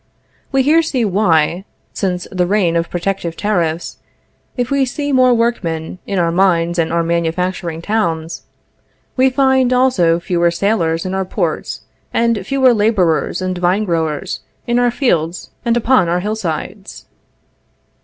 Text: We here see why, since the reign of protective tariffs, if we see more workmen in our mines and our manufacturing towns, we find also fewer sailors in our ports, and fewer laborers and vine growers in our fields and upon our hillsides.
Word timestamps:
We 0.51 0.63
here 0.63 0.81
see 0.81 1.05
why, 1.05 1.63
since 1.93 2.27
the 2.31 2.47
reign 2.47 2.75
of 2.75 2.89
protective 2.89 3.37
tariffs, 3.37 3.97
if 4.57 4.71
we 4.71 4.83
see 4.83 5.11
more 5.11 5.31
workmen 5.31 5.99
in 6.07 6.17
our 6.17 6.31
mines 6.31 6.79
and 6.79 6.91
our 6.91 7.03
manufacturing 7.03 7.83
towns, 7.83 8.41
we 9.15 9.29
find 9.29 9.71
also 9.71 10.19
fewer 10.19 10.49
sailors 10.49 11.05
in 11.05 11.13
our 11.13 11.23
ports, 11.23 11.81
and 12.11 12.43
fewer 12.47 12.73
laborers 12.73 13.43
and 13.43 13.59
vine 13.59 13.83
growers 13.83 14.39
in 14.65 14.79
our 14.79 14.89
fields 14.89 15.51
and 15.63 15.77
upon 15.77 16.09
our 16.09 16.21
hillsides. 16.21 17.05